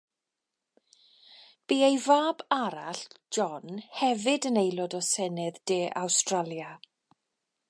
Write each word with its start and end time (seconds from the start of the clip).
Bu 1.73 1.77
ei 1.89 1.97
fab 2.05 2.41
arall, 2.63 3.03
John, 3.37 3.77
hefyd 4.01 4.49
yn 4.51 4.61
aelod 4.63 4.97
o 4.99 5.03
Senedd 5.11 5.65
De 5.73 5.81
Awstralia. 6.05 6.71